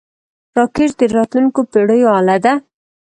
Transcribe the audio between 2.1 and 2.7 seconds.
اله ده